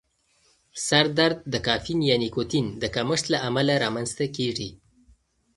سر 0.87 1.05
درد 1.17 1.37
د 1.53 1.55
کافین 1.67 1.99
یا 2.09 2.15
نیکوتین 2.23 2.65
د 2.81 2.83
کمښت 2.95 3.25
له 3.33 3.37
امله 3.47 3.73
رامنځته 3.83 4.25
کېږي. 4.37 4.69